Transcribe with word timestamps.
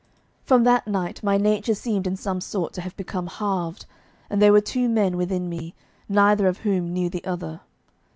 From 0.45 0.63
that 0.63 0.87
night 0.87 1.21
my 1.21 1.37
nature 1.37 1.75
seemed 1.75 2.07
in 2.07 2.15
some 2.15 2.41
sort 2.41 2.73
to 2.73 2.81
have 2.81 2.97
become 2.97 3.27
halved, 3.27 3.85
and 4.31 4.41
there 4.41 4.51
were 4.51 4.59
two 4.59 4.89
men 4.89 5.15
within 5.15 5.47
me, 5.47 5.75
neither 6.09 6.47
of 6.47 6.57
whom 6.65 6.91
knew 6.91 7.07
the 7.07 7.23
other. 7.23 7.61